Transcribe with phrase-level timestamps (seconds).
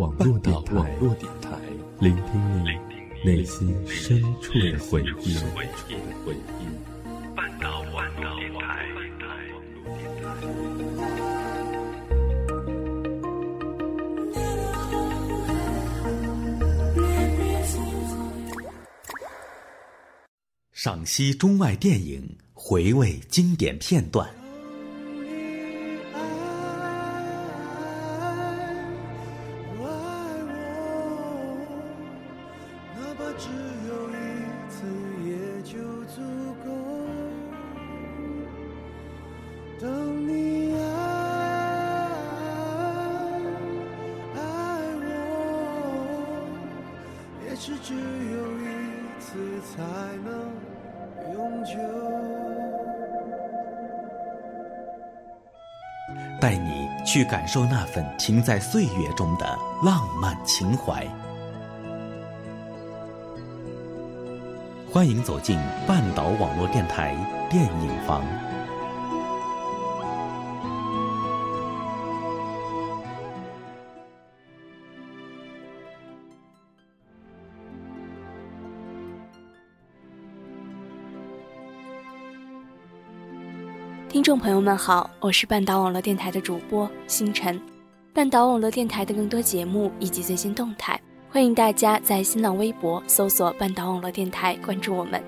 [0.00, 0.96] 网络电台，
[1.98, 2.70] 聆听你
[3.22, 5.36] 内心深处的回忆。
[7.36, 7.84] 半岛
[8.38, 8.86] 电台。
[20.72, 24.26] 赏析中外电影，回味经典片段。
[33.40, 33.48] 只
[33.88, 34.12] 有一
[34.68, 34.84] 次，
[35.24, 35.72] 也就
[36.04, 36.20] 足
[36.62, 36.68] 够。
[39.80, 39.88] 等
[40.28, 40.30] 你
[40.74, 40.78] 爱
[44.36, 44.38] 爱
[45.00, 45.08] 我，
[47.48, 47.98] 也是只有
[48.58, 48.62] 一
[49.18, 49.24] 次
[49.62, 49.82] 才
[50.22, 50.28] 能
[51.32, 51.72] 永久。
[56.38, 61.06] 带你去感受那份停在岁月中的浪漫情怀。
[64.92, 67.14] 欢迎走进半岛网络电台
[67.48, 68.24] 电影房。
[84.08, 87.62] 听众朋友们好，我是半岛网络电台的主播星辰。
[88.12, 90.99] 半岛网络电台的更多节目以及最新动态，
[91.32, 95.22] 欢迎大家在新浪微博搜索“半岛网络电台”关注我们，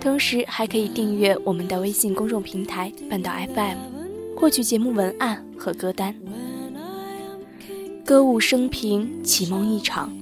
[0.00, 3.76] 同时还可以订阅我们的微信公众平台“半岛 FM”，
[4.36, 6.14] 获取节目文案和歌单。
[8.04, 10.16] 歌舞升平，绮梦一场。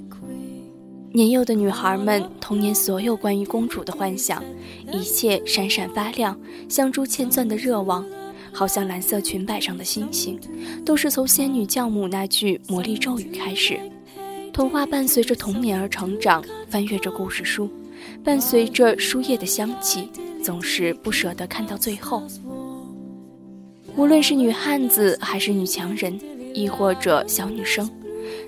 [1.12, 4.42] 年幼的女孩们童年所有关于公主的幻想，
[4.90, 6.40] 一切闪闪发亮，
[6.70, 8.02] 像珠嵌钻的热望，
[8.50, 10.40] 好像蓝色裙摆上的星星，
[10.86, 13.78] 都是从仙女教母那句魔力咒语开始。
[14.52, 17.70] 童话伴随着童年而成长，翻阅着故事书，
[18.24, 20.10] 伴随着书页的香气，
[20.42, 22.22] 总是不舍得看到最后。
[23.96, 26.18] 无论是女汉子，还是女强人，
[26.54, 27.88] 亦或者小女生。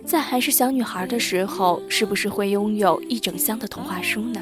[0.04, 4.40] 在还是小女孩的时候，是不是会拥有一整箱的童话书呢？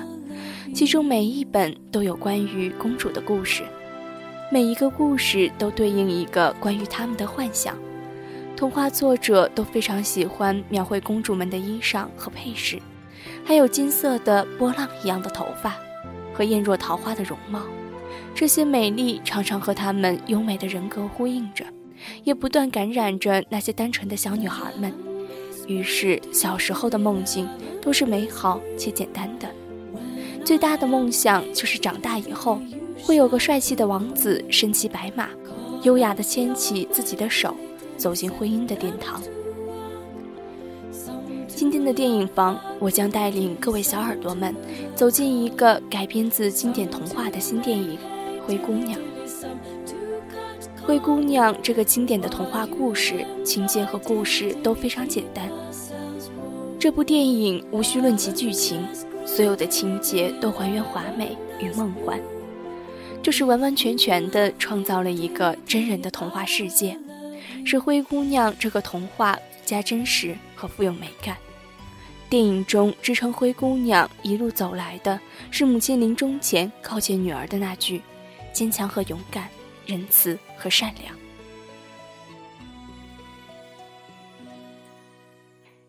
[0.75, 3.63] 其中每一本都有关于公主的故事，
[4.51, 7.77] 每一个故事都对应一个关于他们的幻想。
[8.59, 12.77] 童话作者都非常喜欢描绘公主们的衣裳和配饰，
[13.45, 15.77] 还有金色的波浪一样的头发
[16.35, 17.63] 和艳若桃花的容貌。
[18.35, 21.65] 这些美丽常常和她们优美的人格呼应着，
[22.25, 24.93] 也不断感染着那些单纯的小女孩们。
[25.69, 27.49] 于是，小时候的梦境
[27.81, 29.49] 都是美好且简单的。
[30.45, 32.61] 最大的梦想就是长大以后
[33.05, 35.29] 会有个帅气的王子，身骑白马，
[35.85, 37.55] 优雅地牵起自己的手，
[37.99, 39.21] 走进婚姻的殿堂。
[41.47, 44.55] 今天的电影房，我将带领各位小耳朵们
[44.95, 47.99] 走进一个改编自经典童话的新电影
[48.47, 48.99] 《灰姑娘》。
[50.87, 55.51] 灰姑娘这个经典的童话故事情节和故事都非常简单。
[56.79, 58.87] 这部电影无需论其剧情，
[59.27, 62.19] 所有的情节都还原华美与梦幻，
[63.21, 66.97] 就是完完全全的创造了一个真人的童话世界，
[67.65, 71.37] 是灰姑娘这个童话加真实和富有美感。
[72.29, 75.19] 电影中支撑灰姑娘一路走来的
[75.51, 78.03] 是母亲临终前告诫女儿的那句：
[78.53, 79.49] 坚强和勇敢。
[79.87, 81.17] 仁慈和善良。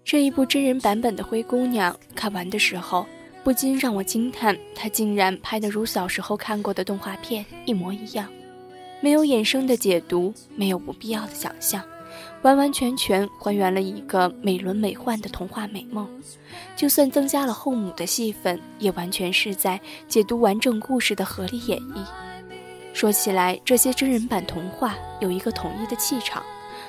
[0.06, 3.06] 这一部真人版本的《灰姑娘》看完的时候，
[3.44, 8.32] 不禁让我惊叹，她竟然拍得如小时候看过的动画片一模一样，
[9.02, 11.84] 没有衍生的解读，没有不必要的想象，
[12.42, 16.08] 完完全全还原了一个美轮美奂的童话美梦。
[16.76, 22.06] 就算增加了后母的戏份，也完全是在解读完整故事的合理演绎。
[22.94, 26.44] 说起来，这些真人版童话有一个统一的气场，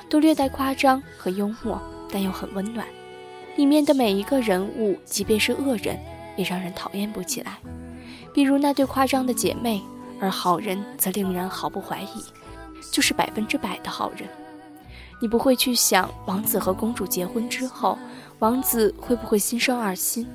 [0.09, 2.85] 都略带夸张和幽默，但又很温暖。
[3.55, 5.97] 里面的每一个人物，即便是恶人，
[6.35, 7.59] 也让人讨厌不起来。
[8.33, 9.81] 比如那对夸张的姐妹，
[10.21, 12.23] 而好人则令人毫不怀疑，
[12.91, 14.29] 就是百分之百的好人。
[15.19, 17.97] 你不会去想王子和公主结婚之后，
[18.39, 20.27] 王子会不会心生二心，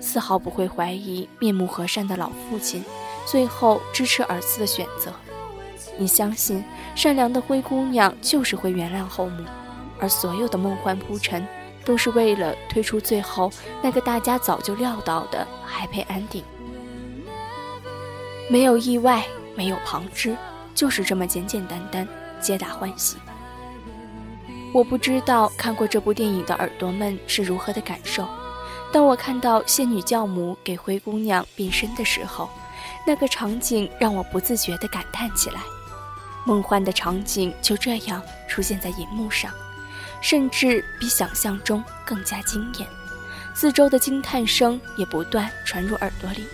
[0.00, 2.84] 丝毫不会怀疑面目和善的老父亲。
[3.26, 5.12] 最后支持儿子的选择，
[5.98, 6.64] 你相信
[6.94, 9.44] 善良的灰姑娘就是会原谅后母，
[9.98, 11.44] 而所有的梦幻铺陈
[11.84, 13.50] 都是为了推出最后
[13.82, 16.44] 那个大家早就料到的 happy ending。
[18.48, 19.26] 没有意外，
[19.56, 20.36] 没有旁枝，
[20.72, 22.06] 就是这么简简单单，
[22.40, 23.16] 皆大欢喜。
[24.72, 28.28] 我不知道看过这部电影的耳朵们是如何的感受。
[28.92, 32.48] 当我看到仙女教母给灰姑娘变身的时候，
[33.04, 35.60] 那个场景让我不自觉地感叹起来。
[36.44, 39.50] 梦幻的场景就这样出现在银幕上，
[40.20, 42.86] 甚至比想象中更加惊艳。
[43.56, 46.44] 四周的惊叹声也不断传入耳朵里。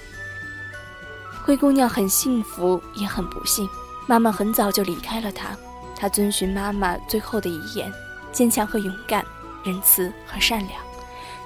[1.44, 3.68] 灰姑娘很幸福，也很不幸。
[4.06, 5.56] 妈妈很早就离开了她，
[5.96, 7.92] 她遵循妈妈最后的遗言：
[8.30, 9.24] 坚强和勇敢，
[9.64, 10.80] 仁慈和善良，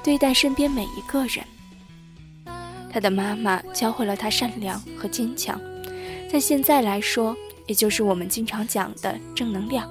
[0.05, 1.45] 对待身边每一个人。
[2.93, 5.61] 她的妈妈教会了她善良和坚强，
[6.31, 7.35] 在现在来说，
[7.67, 9.89] 也就是我们经常讲的正能量。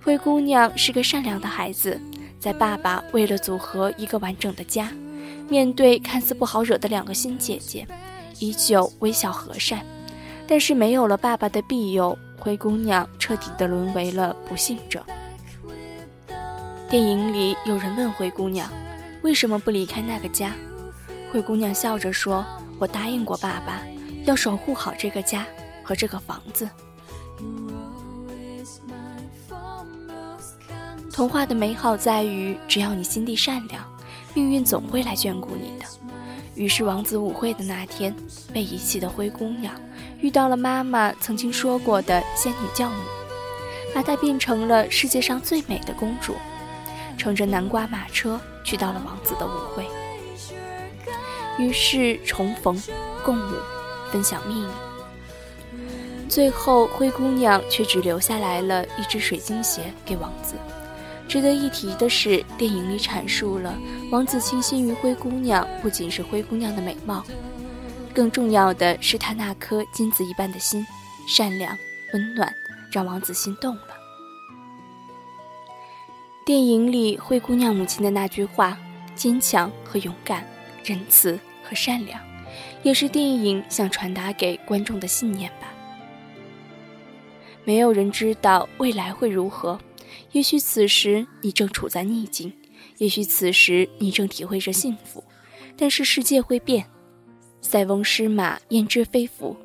[0.00, 2.00] 灰姑娘是个善良的孩子。
[2.40, 4.92] 在爸爸为了组合一个完整的家，
[5.48, 7.84] 面对看似不好惹的两个新姐姐，
[8.40, 9.84] 依旧微笑和善。
[10.46, 15.04] 但是没有了爸爸的庇佑，灰姑娘彻底的沦为了不幸者。
[16.88, 18.70] 电影里有人问灰姑娘，
[19.22, 20.52] 为什么不离开那个家？
[21.30, 22.42] 灰姑娘笑着说
[22.80, 23.82] ：“我答应过爸爸，
[24.24, 25.46] 要守护好这个家
[25.82, 26.66] 和这个房子。”
[31.12, 33.84] 童话的美好在于，只要你心地善良，
[34.32, 35.84] 命运总会来眷顾你的。
[36.58, 38.12] 于是，王子舞会的那天，
[38.52, 39.72] 被遗弃的灰姑娘
[40.20, 42.96] 遇到了妈妈曾经说过的仙女教母，
[43.94, 46.34] 把她变成了世界上最美的公主，
[47.16, 49.86] 乘着南瓜马车去到了王子的舞会。
[51.60, 52.82] 于是，重逢、
[53.24, 53.52] 共舞、
[54.10, 54.68] 分享秘密。
[56.28, 60.56] 最后，灰姑娘却只留下来了一只水晶鞋给王子。
[61.28, 63.78] 值得一提的是，电影里阐述了
[64.10, 67.22] 王子倾心于灰姑娘，不仅是灰姑娘的美貌，
[68.14, 70.84] 更重要的是她那颗金子一般的心，
[71.28, 71.76] 善良
[72.14, 72.50] 温暖，
[72.90, 73.82] 让王子心动了。
[76.46, 78.78] 电影里灰姑娘母亲的那句话
[79.14, 80.42] “坚强和勇敢，
[80.82, 82.18] 仁慈和善良”，
[82.82, 85.68] 也是电影想传达给观众的信念吧。
[87.64, 89.78] 没有人知道未来会如何。
[90.32, 92.52] 也许此时你正处在逆境，
[92.98, 95.24] 也许此时你正体会着幸福，
[95.76, 96.86] 但是世界会变。
[97.60, 99.56] 塞翁失马，焉知非福？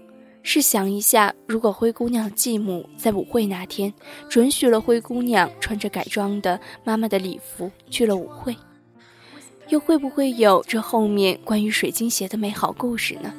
[0.42, 3.94] 试想一下，如果灰姑娘继母在舞会那天
[4.28, 8.54] 准许了灰姑娘穿着改装的妈妈的礼服去了舞会，
[9.69, 13.34] 又会不会有这后面关于水晶鞋的美好故事呢？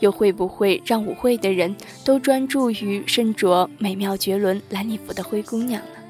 [0.00, 1.74] 又会不会让舞会的人
[2.04, 6.01] 都专注于身着美妙绝伦蓝礼服的灰姑娘呢？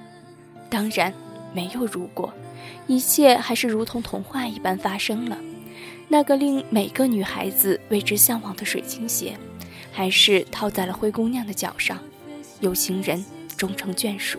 [0.72, 1.12] 当然
[1.52, 2.32] 没有如果，
[2.86, 5.36] 一切还是如同童话一般发生了。
[6.08, 9.36] 那个令每个女孩子为之向往的水晶鞋，
[9.92, 11.98] 还是套在了灰姑娘的脚上，
[12.60, 13.22] 有情人
[13.54, 14.38] 终成眷属。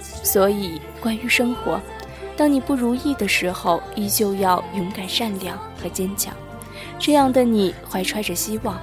[0.00, 1.80] 所以，关于生活，
[2.36, 6.34] 当你不如意的时候，依旧要勇敢、善良和坚强。
[6.98, 8.80] 这样的你，怀揣着希望，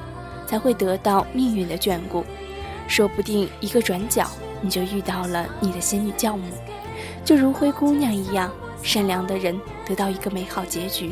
[0.48, 2.24] 才会得到命运的眷顾。
[2.88, 4.30] 说不定一个转角。
[4.62, 6.46] 你就遇到了你的仙女教母，
[7.24, 8.52] 就如灰姑娘一样，
[8.84, 11.12] 善良的人得到一个美好结局。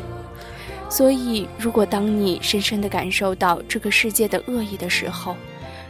[0.90, 5.36] 所以，如果当你深深地感受到这个世界的恶意的时候，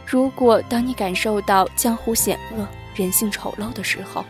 [0.05, 4.25] 如果当你感受到江湖险恶、人性丑陋的时候，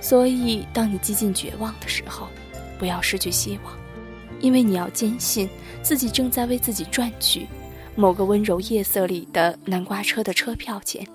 [0.00, 2.28] 所以当你几近绝望的时候，
[2.78, 3.72] 不要失去希望，
[4.40, 5.48] 因为你要坚信
[5.82, 7.46] 自己正在为自己赚取
[7.94, 11.06] 某个温柔夜色里的南瓜车的车票钱。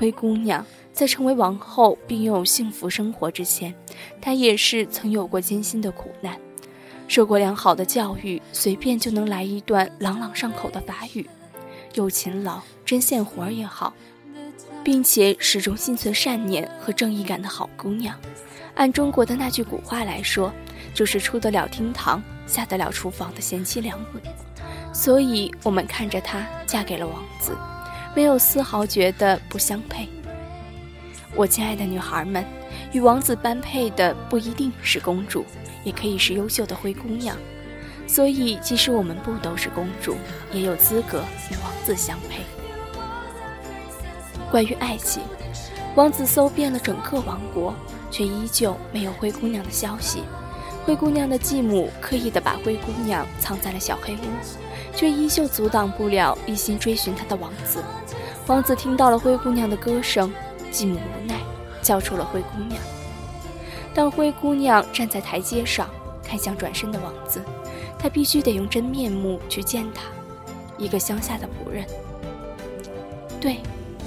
[0.00, 0.64] 灰姑娘
[0.94, 3.74] 在成为王后并拥有幸福生活之前，
[4.18, 6.40] 她也是曾有过艰辛的苦难，
[7.06, 11.28] 受过良好的教育，随便就能来一段朗朗上口的法语，
[11.92, 13.92] 又勤劳针线活也好，
[14.82, 18.18] 并且始终心存善念和正义感的好姑娘。
[18.76, 20.50] 按中国的那句古话来说，
[20.94, 24.06] 就是出得了厅堂，下得了厨房的贤妻良母。
[24.94, 27.54] 所以，我们看着她嫁给了王子。
[28.14, 30.08] 没有丝毫觉得不相配。
[31.34, 32.44] 我亲爱的女孩们，
[32.92, 35.44] 与王子般配的不一定是公主，
[35.84, 37.36] 也可以是优秀的灰姑娘。
[38.06, 40.16] 所以，即使我们不都是公主，
[40.52, 42.42] 也有资格与王子相配。
[44.50, 45.22] 关于爱情，
[45.94, 47.72] 王子搜遍了整个王国，
[48.10, 50.24] 却依旧没有灰姑娘的消息。
[50.84, 54.18] 灰姑娘的继母刻意的把灰姑娘藏在了小黑屋。
[54.92, 57.82] 却依旧阻挡不了一心追寻她的王子。
[58.50, 60.34] 王子听到了灰姑娘的歌声，
[60.72, 61.36] 继母无奈，
[61.80, 62.82] 叫出了灰姑娘。
[63.94, 65.88] 当灰姑娘站在台阶上，
[66.20, 67.40] 看向转身的王子，
[67.96, 70.02] 她必须得用真面目去见他，
[70.78, 71.86] 一个乡下的仆人。
[73.40, 73.58] 对，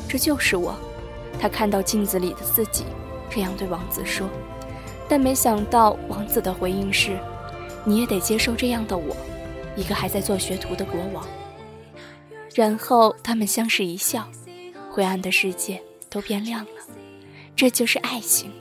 [0.09, 0.75] 这就是我，
[1.39, 2.83] 他看到镜子里的自己，
[3.29, 4.27] 这样对王子说。
[5.07, 7.17] 但没想到，王子的回应是
[7.85, 9.15] ：“你也得接受这样的我，
[9.77, 11.25] 一个还在做学徒的国王。”
[12.53, 14.27] 然后他们相视一笑，
[14.91, 16.81] 灰暗的世界都变亮了。
[17.55, 18.51] 这就是爱情，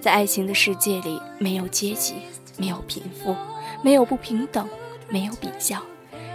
[0.00, 2.14] 在爱情的世界里，没有阶级，
[2.56, 3.36] 没有贫富，
[3.82, 4.68] 没有不平等，
[5.08, 5.82] 没有比较，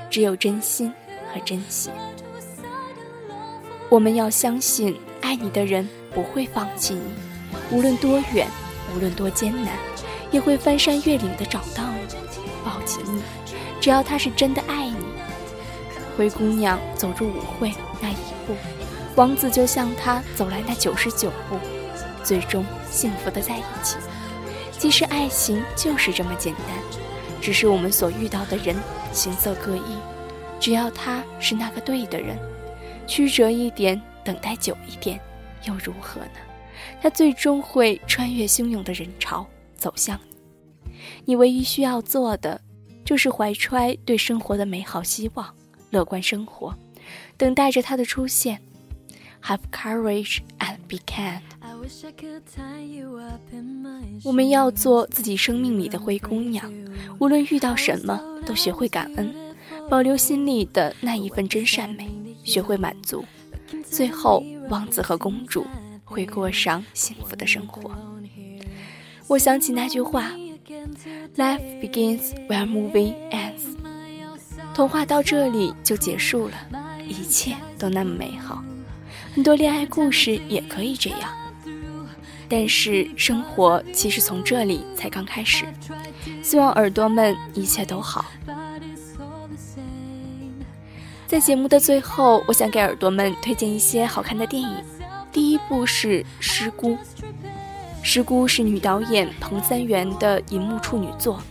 [0.10, 0.92] 只有真心
[1.34, 1.90] 和珍惜。
[3.90, 7.02] 我们要相信，爱你的人不会放弃你，
[7.72, 8.48] 无论多远。
[8.96, 9.78] 无论多艰难，
[10.32, 12.16] 也会翻山越岭的找到你，
[12.64, 13.22] 抱紧你。
[13.82, 14.85] 只要他是真的爱。
[16.18, 18.16] 灰姑娘走入舞会那一
[18.48, 18.54] 步，
[19.16, 21.58] 王子就向她走来那九十九步，
[22.24, 23.98] 最终幸福的在一起。
[24.78, 26.66] 其实爱情就是这么简单，
[27.42, 28.76] 只是我们所遇到的人
[29.12, 29.82] 形色各异。
[30.60, 32.38] 只要他是那个对的人，
[33.06, 35.20] 曲折一点，等待久一点，
[35.66, 36.38] 又如何呢？
[37.02, 39.46] 他最终会穿越汹涌的人潮
[39.76, 40.20] 走向
[40.84, 40.92] 你，
[41.26, 42.60] 你唯一需要做的
[43.04, 45.54] 就是怀揣对生活的美好希望，
[45.90, 46.74] 乐观生活，
[47.38, 48.62] 等待着他的出现。
[49.44, 51.42] Have courage and be kind。
[54.24, 56.74] 我们要做自己生命里的灰姑娘，
[57.20, 59.34] 无论遇到什么都学会感恩，
[59.90, 62.10] 保留心里的那一份真善美，
[62.44, 63.24] 学会满足，
[63.84, 65.66] 最后王子和公主。
[66.08, 67.92] 会过上幸福的生活。
[69.28, 70.32] 我想起那句话
[71.36, 73.65] ：“Life begins where movie ends。”
[74.76, 76.54] 童话到这里就结束了，
[77.08, 78.62] 一切都那么美好。
[79.34, 81.30] 很多恋爱故事也可以这样，
[82.50, 85.66] 但是生活其实从这里才刚开始。
[86.44, 88.26] 希望耳朵们一切都好。
[91.26, 94.76] 在节目的最后，我想给耳朵们推荐一些好看的电影。
[95.32, 96.90] 第一部是《失孤》，
[98.04, 101.42] 《失孤》是女导演彭三元的银幕处女作，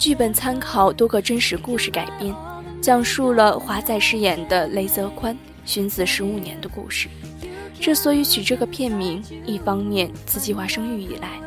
[0.00, 2.34] 剧本参考多个真实故事改编，
[2.80, 7.06] 讲述了华仔饰演的雷泽宽寻子十五年的故事。
[7.78, 11.38] 之所以取这个片名，一方面自计划生育以来，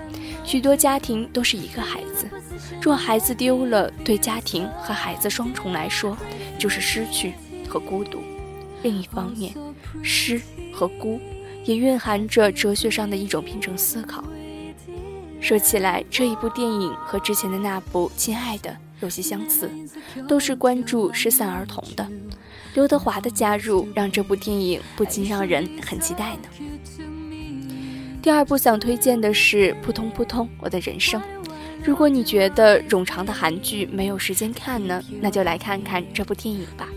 [0.44, 2.30] 许多家庭都是一个孩子，
[2.80, 6.16] 若孩子丢了，对家庭和孩子双重来说
[6.60, 7.34] 就是失去
[7.68, 8.20] 和孤独；
[8.84, 9.52] 另一方面，
[10.04, 10.40] 失。
[10.72, 11.20] 和孤，
[11.66, 14.24] 也蕴含着哲学上的一种平衡思考。
[15.44, 18.70] 说起来，这一部电影和之前的那部《亲爱的》
[19.02, 19.70] 有些相似，
[20.26, 22.08] 都是关注失散儿童的。
[22.76, 26.44] 刘德华的加入，让这部电影不禁让人很期待呢。
[28.22, 31.22] 第二部想推荐的是《扑通扑通我的人生》。
[31.84, 36.88] 如果你觉得冗长的韩剧没有时间看呢，那就来看看这部电影吧。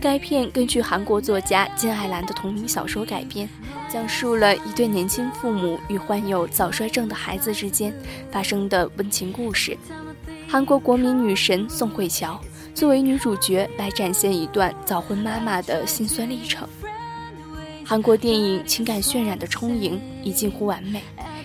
[0.00, 3.48] 该片根据韩国作家金爱兰的同名小说改编，
[3.88, 7.92] 讲述了一对年轻父母与患有早衰症的孩子之间
[8.30, 9.76] 发生的温情故事。
[10.46, 12.38] 韩国国民女神宋慧乔
[12.74, 16.68] 作为女主角来展现一段早婚妈妈的辛酸历程。
[17.84, 21.02] 韩国电影情感渲染的充盈已近乎完美，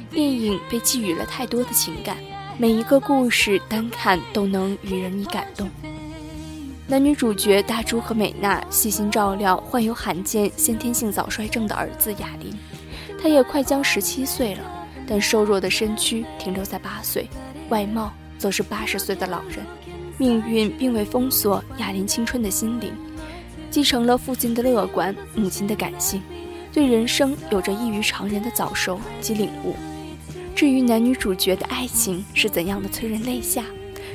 [0.10, 2.18] 电影被寄予了太多的情感，
[2.58, 5.70] 每一个故事单看都能与人以感动。
[6.92, 12.54] 男女主角大珠和美娜细心照料患有罕见先天性早衰症的儿子雅林，
[13.18, 17.30] 他也快将十七岁了，但瘦弱的身躯停留在八岁，
[17.70, 19.66] 外貌则是八十岁的老人。
[20.18, 22.94] 命运并未封锁雅林青春的心灵，
[23.70, 26.22] 继承了父亲的乐观，母亲的感性，
[26.74, 29.78] 对人生有着异于常人的早熟及领悟。
[30.54, 33.64] 至于男女主角的爱情是怎样的催人泪下，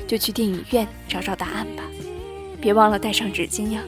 [0.07, 1.81] 就去电影院找找答案吧。
[2.67, 3.81] 别忘了带上纸巾呀！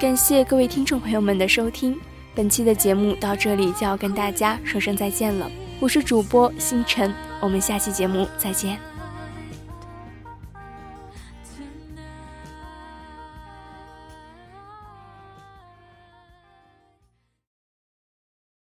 [0.00, 1.96] 感谢各位听众朋友们的收听，
[2.34, 5.48] 本期的节目到这里就要跟大家说声再见了。
[5.78, 8.93] 我是主播星辰，我们下期节目再见。